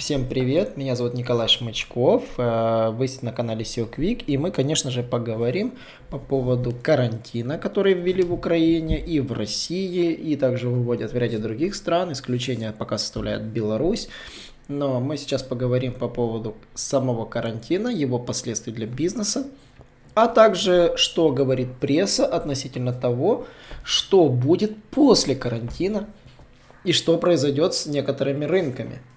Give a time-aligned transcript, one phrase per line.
[0.00, 4.90] Всем привет, меня зовут Николай Шмычков, э, вы на канале SEO Quick, и мы, конечно
[4.90, 5.74] же, поговорим
[6.08, 11.36] по поводу карантина, который ввели в Украине и в России, и также выводят в ряде
[11.36, 14.08] других стран, исключение пока составляет Беларусь.
[14.68, 19.48] Но мы сейчас поговорим по поводу самого карантина, его последствий для бизнеса,
[20.14, 23.46] а также что говорит пресса относительно того,
[23.84, 26.08] что будет после карантина
[26.84, 29.02] и что произойдет с некоторыми рынками–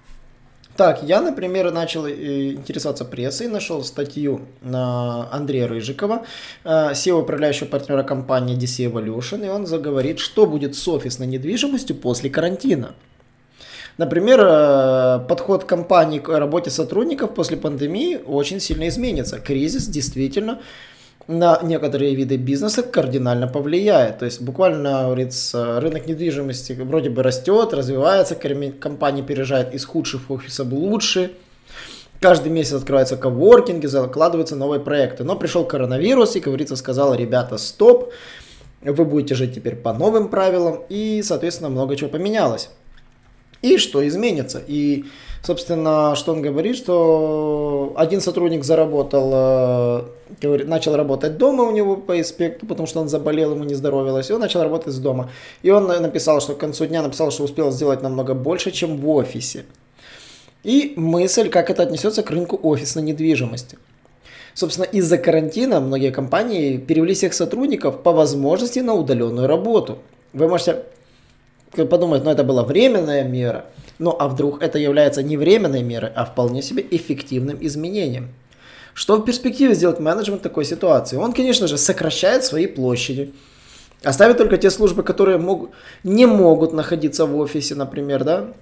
[0.76, 6.26] так, я, например, начал э, интересоваться прессой, нашел статью на Андрея Рыжикова,
[6.64, 12.30] SEO управляющего партнера компании DC Evolution, и он заговорит, что будет с офисной недвижимостью после
[12.30, 12.96] карантина.
[13.98, 19.40] Например, э, подход компании к работе сотрудников после пандемии очень сильно изменится.
[19.40, 20.60] Кризис действительно
[21.28, 24.20] на некоторые виды бизнеса кардинально повлияет.
[24.20, 30.68] То есть буквально, говорится, рынок недвижимости вроде бы растет, развивается, компания переезжает из худших офисов
[30.68, 31.32] в лучшие.
[32.20, 35.24] Каждый месяц открываются коворкинги, закладываются новые проекты.
[35.24, 38.14] Но пришел коронавирус и, говорится, сказал, ребята, стоп,
[38.82, 42.70] вы будете жить теперь по новым правилам, и, соответственно, много чего поменялось.
[43.64, 44.62] И что изменится?
[44.68, 45.06] И
[45.46, 50.08] Собственно, что он говорит, что один сотрудник заработал,
[50.42, 54.30] э, начал работать дома у него по инспекту, потому что он заболел, ему не здоровилось,
[54.30, 55.32] и он начал работать с дома.
[55.62, 59.10] И он написал, что к концу дня написал, что успел сделать намного больше, чем в
[59.10, 59.66] офисе.
[60.64, 63.78] И мысль, как это отнесется к рынку офисной недвижимости.
[64.54, 69.98] Собственно, из-за карантина многие компании перевели всех сотрудников по возможности на удаленную работу.
[70.32, 70.86] Вы можете
[71.76, 73.66] подумать, ну это была временная мера–
[74.00, 78.34] ну а вдруг это является не временной мерой, а вполне себе эффективным изменением?
[78.94, 81.18] Что в перспективе сделать менеджмент такой ситуации?
[81.18, 83.34] Он, конечно же, сокращает свои площади,
[84.04, 85.72] оставит только те службы, которые мог,
[86.04, 88.54] не могут находиться в офисе, например, да?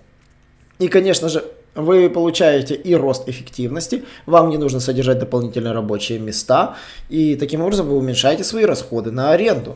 [0.79, 1.43] И, конечно же,
[1.75, 6.75] вы получаете и рост эффективности, вам не нужно содержать дополнительные рабочие места,
[7.09, 9.75] и таким образом вы уменьшаете свои расходы на аренду.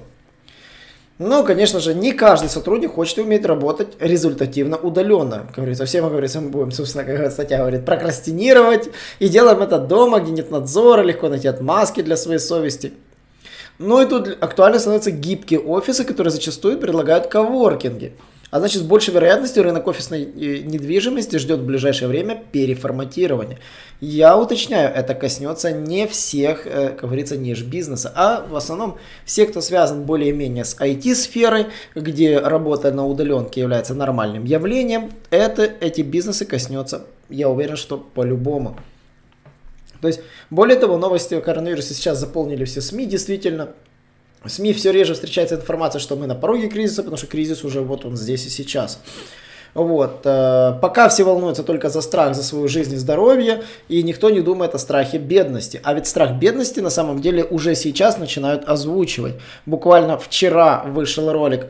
[1.17, 5.45] Но, конечно же, не каждый сотрудник хочет и умеет работать результативно удаленно.
[5.47, 8.89] Как говорится, все мы, говорится, мы будем, собственно, как статья говорит, прокрастинировать
[9.19, 12.93] и делаем это дома, где нет надзора, легко найти отмазки для своей совести.
[13.77, 18.13] Ну и тут актуально становятся гибкие офисы, которые зачастую предлагают коворкинги.
[18.55, 23.59] А значит, с большей вероятностью рынок офисной э, недвижимости ждет в ближайшее время переформатирования.
[23.99, 29.45] Я уточняю, это коснется не всех, э, как говорится, ниш бизнеса, а в основном все,
[29.45, 36.45] кто связан более-менее с IT-сферой, где работа на удаленке является нормальным явлением, это, эти бизнесы
[36.45, 38.77] коснется, я уверен, что по-любому.
[39.99, 43.71] То есть, более того, новости о коронавирусе сейчас заполнили все СМИ, действительно,
[44.45, 47.81] в СМИ все реже встречается информация, что мы на пороге кризиса, потому что кризис уже
[47.81, 48.99] вот он здесь и сейчас.
[49.73, 50.21] Вот.
[50.23, 54.41] Э, пока все волнуются только за страх, за свою жизнь и здоровье, и никто не
[54.41, 55.81] думает о страхе бедности.
[55.83, 59.33] А ведь страх бедности на самом деле уже сейчас начинают озвучивать.
[59.65, 61.67] Буквально вчера вышел ролик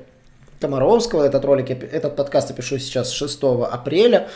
[0.60, 3.40] Комаровского, этот ролик, этот подкаст я пишу сейчас 6
[3.72, 4.28] апреля,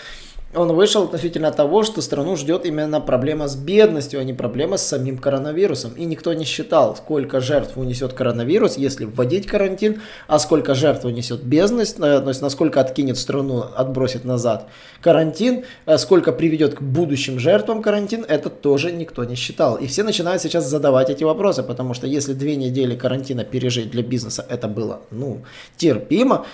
[0.55, 4.87] он вышел относительно того, что страну ждет именно проблема с бедностью, а не проблема с
[4.87, 5.93] самим коронавирусом.
[5.93, 11.43] И никто не считал, сколько жертв унесет коронавирус, если вводить карантин, а сколько жертв унесет
[11.43, 14.67] бедность, э, то есть насколько откинет страну, отбросит назад
[15.01, 19.75] карантин, э, сколько приведет к будущим жертвам карантин, это тоже никто не считал.
[19.75, 24.01] И все начинают сейчас задавать эти вопросы, потому что если две недели карантина пережить для
[24.01, 25.43] бизнеса это было, ну,
[25.77, 26.47] терпимо,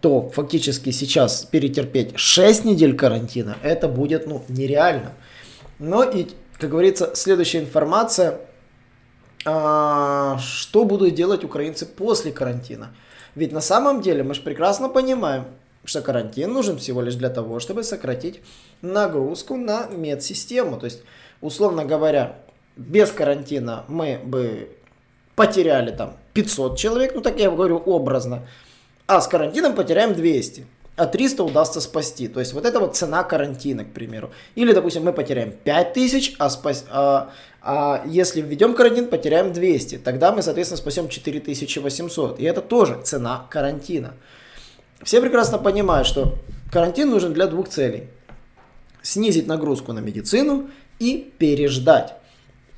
[0.00, 5.12] то фактически сейчас перетерпеть 6 недель карантина, это будет ну, нереально.
[5.78, 6.26] Но и,
[6.58, 8.40] как говорится, следующая информация,
[9.44, 12.94] а, что будут делать украинцы после карантина.
[13.34, 15.44] Ведь на самом деле мы же прекрасно понимаем,
[15.84, 18.40] что карантин нужен всего лишь для того, чтобы сократить
[18.82, 20.78] нагрузку на медсистему.
[20.78, 21.02] То есть,
[21.40, 22.38] условно говоря,
[22.76, 24.70] без карантина мы бы
[25.36, 28.46] потеряли там 500 человек, ну так я говорю образно,
[29.10, 30.66] а с карантином потеряем 200
[30.96, 32.28] а 300 удастся спасти.
[32.28, 34.30] То есть вот это вот цена карантина, к примеру.
[34.54, 37.30] Или, допустим, мы потеряем 5000, а, спас, а,
[37.62, 39.98] а если введем карантин, потеряем 200.
[39.98, 42.38] Тогда мы, соответственно, спасем 4800.
[42.38, 44.12] И это тоже цена карантина.
[45.02, 46.34] Все прекрасно понимают, что
[46.70, 48.08] карантин нужен для двух целей.
[49.00, 50.68] Снизить нагрузку на медицину
[50.98, 52.12] и переждать.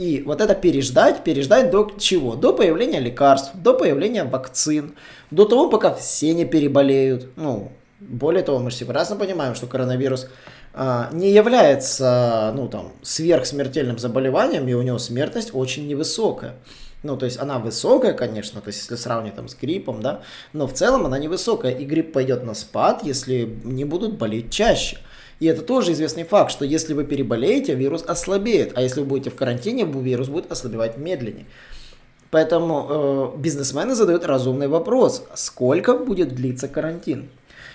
[0.03, 2.35] И вот это переждать, переждать до чего?
[2.35, 4.97] До появления лекарств, до появления вакцин,
[5.31, 7.29] до того, пока все не переболеют.
[7.37, 7.71] Ну,
[8.01, 10.29] более того, мы же прекрасно понимаем, что коронавирус
[10.75, 16.55] а, не является, ну, там, сверхсмертельным заболеванием, и у него смертность очень невысокая.
[17.05, 20.23] Ну, то есть она высокая, конечно, то есть если сравнивать там с гриппом, да,
[20.53, 24.99] но в целом она невысокая, и грипп пойдет на спад, если не будут болеть чаще.
[25.43, 29.31] И это тоже известный факт, что если вы переболеете, вирус ослабеет, а если вы будете
[29.31, 31.47] в карантине, вирус будет ослабевать медленнее.
[32.31, 37.29] Поэтому э, бизнесмены задают разумный вопрос, сколько будет длиться карантин?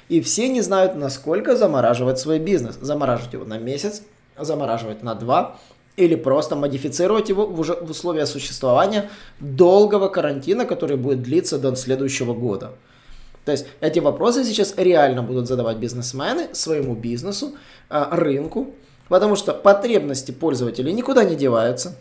[0.07, 2.77] И все не знают, насколько замораживать свой бизнес.
[2.79, 4.01] Замораживать его на месяц,
[4.39, 5.59] замораживать на два,
[5.97, 9.09] или просто модифицировать его в, уже в условиях существования
[9.41, 12.71] долгого карантина, который будет длиться до следующего года.
[13.47, 17.53] То есть эти вопросы сейчас реально будут задавать бизнесмены своему бизнесу,
[17.89, 18.73] а, рынку,
[19.07, 21.95] потому что потребности пользователей никуда не деваются.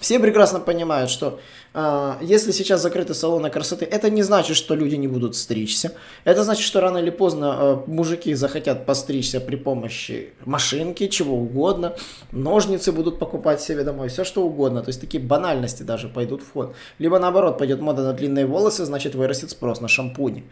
[0.00, 1.40] Все прекрасно понимают, что
[1.72, 5.92] э, если сейчас закрыты салоны красоты, это не значит, что люди не будут стричься.
[6.24, 11.96] Это значит, что рано или поздно э, мужики захотят постричься при помощи машинки, чего угодно.
[12.30, 14.82] Ножницы будут покупать себе домой, все что угодно.
[14.82, 16.74] То есть такие банальности даже пойдут в ход.
[16.98, 20.44] Либо наоборот, пойдет мода на длинные волосы, значит вырастет спрос на шампуни.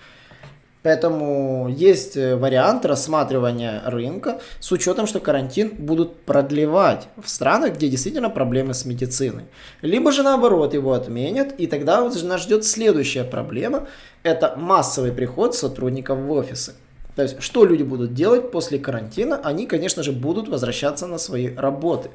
[0.84, 7.88] Поэтому есть э, вариант рассматривания рынка с учетом, что карантин будут продлевать в странах, где
[7.88, 9.44] действительно проблемы с медициной.
[9.80, 13.88] Либо же наоборот его отменят, и тогда нас ждет следующая проблема.
[14.24, 16.74] Это массовый приход сотрудников в офисы.
[17.16, 19.40] То есть, что люди будут делать после карантина?
[19.42, 22.10] Они, конечно же, будут возвращаться на свои работы.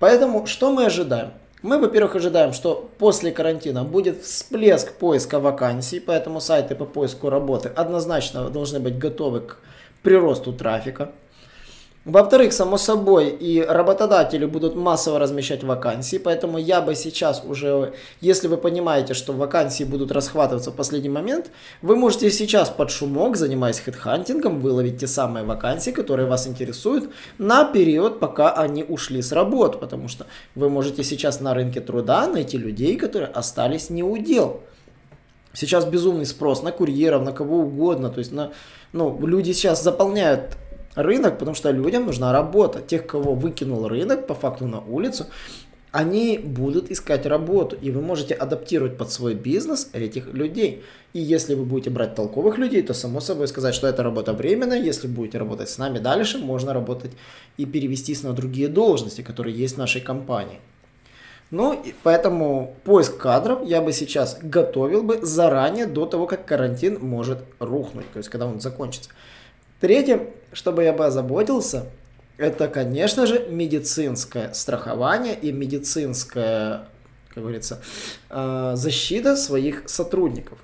[0.00, 1.30] Поэтому, что мы ожидаем?
[1.60, 7.68] Мы, во-первых, ожидаем, что после карантина будет всплеск поиска вакансий, поэтому сайты по поиску работы
[7.68, 9.58] однозначно должны быть готовы к
[10.02, 11.10] приросту трафика.
[12.08, 18.48] Во-вторых, само собой, и работодатели будут массово размещать вакансии, поэтому я бы сейчас уже, если
[18.48, 21.50] вы понимаете, что вакансии будут расхватываться в последний момент,
[21.82, 27.64] вы можете сейчас под шумок, занимаясь хедхантингом, выловить те самые вакансии, которые вас интересуют на
[27.66, 30.24] период, пока они ушли с работы, потому что
[30.54, 34.62] вы можете сейчас на рынке труда найти людей, которые остались не у дел.
[35.52, 38.52] Сейчас безумный спрос на курьеров, на кого угодно, то есть на,
[38.94, 40.56] ну, люди сейчас заполняют
[40.98, 42.80] рынок, потому что людям нужна работа.
[42.80, 45.26] Тех, кого выкинул рынок по факту на улицу,
[45.90, 50.82] они будут искать работу, и вы можете адаптировать под свой бизнес этих людей.
[51.14, 54.82] И если вы будете брать толковых людей, то само собой сказать, что эта работа временная,
[54.82, 57.12] если будете работать с нами дальше, можно работать
[57.56, 60.60] и перевестись на другие должности, которые есть в нашей компании.
[61.50, 66.98] Ну, и поэтому поиск кадров я бы сейчас готовил бы заранее до того, как карантин
[67.00, 69.10] может рухнуть, то есть когда он закончится.
[69.80, 71.86] Третье, чтобы я бы озаботился,
[72.36, 76.88] это, конечно же, медицинское страхование и медицинская,
[77.28, 77.80] как говорится,
[78.30, 80.58] э, защита своих сотрудников.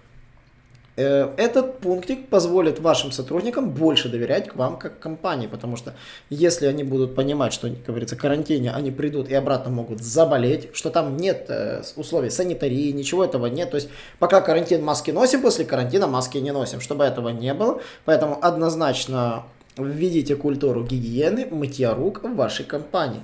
[0.96, 5.94] Э, этот пунктик позволит вашим сотрудникам больше доверять к вам как компании, потому что
[6.30, 10.90] если они будут понимать, что, как говорится, карантине они придут и обратно могут заболеть, что
[10.90, 13.88] там нет э, условий санитарии, ничего этого нет, то есть
[14.20, 19.46] пока карантин маски носим, после карантина маски не носим, чтобы этого не было, поэтому однозначно
[19.76, 23.22] введите культуру гигиены, мытья рук в вашей компании.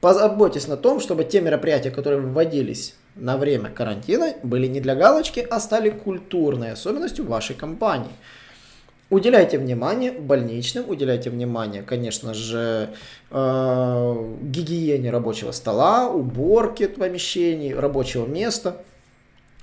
[0.00, 5.46] Позаботьтесь на том, чтобы те мероприятия, которые вводились на время карантина были не для галочки,
[5.50, 8.12] а стали культурной особенностью вашей компании.
[9.10, 12.90] Уделяйте внимание больничным, уделяйте внимание, конечно же,
[13.32, 18.76] э, гигиене рабочего стола, уборке помещений, рабочего места.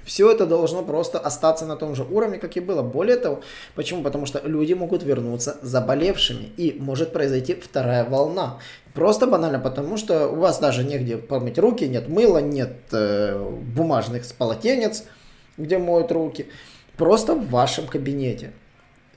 [0.07, 2.81] Все это должно просто остаться на том же уровне, как и было.
[2.81, 3.41] Более того,
[3.75, 4.03] почему?
[4.03, 8.57] Потому что люди могут вернуться заболевшими, и может произойти вторая волна.
[8.93, 13.37] Просто банально потому, что у вас даже негде помыть руки, нет мыла, нет э,
[13.75, 15.03] бумажных полотенец,
[15.57, 16.47] где моют руки.
[16.95, 18.53] Просто в вашем кабинете.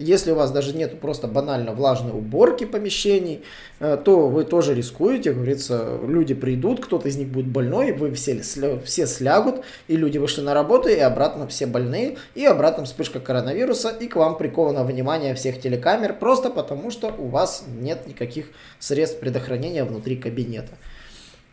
[0.00, 3.45] Если у вас даже нет просто банально влажной уборки помещений,
[3.80, 8.40] э, то вы тоже рискуете, говорится, люди придут, кто-то из них будет больной, вы все,
[8.83, 13.90] все слягут, и люди вышли на работу, и обратно все больные, и обратно вспышка коронавируса,
[13.90, 18.47] и к вам приковано внимание всех телекамер, просто потому что у вас нет никаких
[18.78, 20.73] средств предохранения внутри кабинета.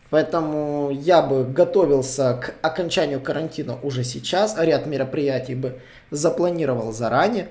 [0.08, 7.48] Поэтому я бы готовился к окончанию карантина уже сейчас, ряд мероприятий бы запланировал заранее,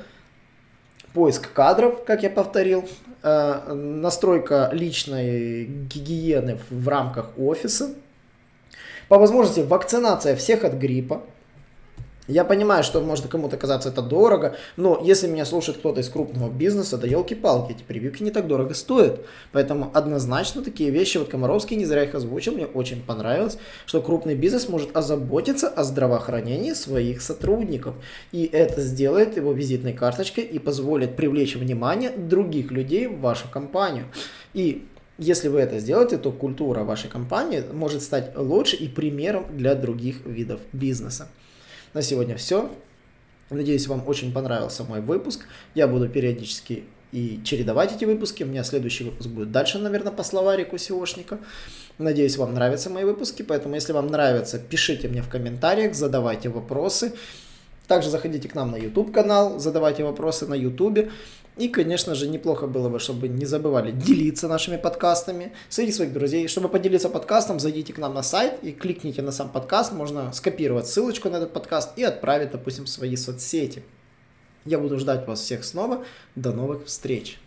[1.18, 2.88] поиск кадров, как я повторил,
[3.24, 7.90] э, настройка личной гигиены в рамках офиса,
[9.08, 11.24] по возможности вакцинация всех от гриппа,
[12.28, 16.52] Я понимаю, что может кому-то казаться это дорого, но если меня слушает кто-то из крупного
[16.52, 19.22] бизнеса, да елки-палки, эти прививки не так дорого стоят.
[19.54, 24.36] Поэтому однозначно такие вещи, вот Комаровский не зря их озвучил, мне очень понравилось, что крупный
[24.36, 27.96] бизнес может озаботиться о здравоохранении своих сотрудников.
[28.34, 34.06] И это сделает его визитной карточкой и позволит привлечь внимание других людей в вашу компанию.
[34.54, 34.86] И
[35.18, 40.26] если вы это сделаете, то культура вашей компании может стать лучше и примером для других
[40.26, 41.30] видов бизнеса.
[41.94, 42.72] На сегодня все.
[43.50, 45.46] Надеюсь, вам очень понравился мой выпуск.
[45.74, 48.44] Я буду периодически и чередовать эти выпуски.
[48.44, 51.40] У меня следующий выпуск будет дальше, наверное, по словарику SEOшника.
[51.98, 57.14] Надеюсь, вам нравятся мои выпуски, поэтому если вам нравится, пишите мне в комментариях, задавайте вопросы.
[57.88, 61.10] Также заходите к нам на YouTube канал, задавайте вопросы на YouTube.
[61.56, 66.48] И, конечно же, неплохо было бы, чтобы не забывали делиться нашими подкастами среди своих друзей.
[66.48, 69.94] Чтобы поделиться подкастом, зайдите к нам на сайт и кликните на сам подкаст.
[69.94, 73.84] Можно скопировать ссылочку на этот подкаст и отправить, допустим, в свои соцсети.
[74.66, 76.04] Я буду ждать вас всех снова.
[76.36, 77.40] До новых встреч!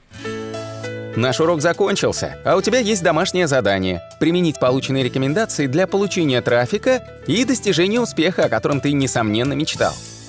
[1.17, 7.05] Наш урок закончился, а у тебя есть домашнее задание– применить полученные рекомендации для получения трафика
[7.27, 9.93] и достижения успеха, о котором ты, несомненно, мечтал.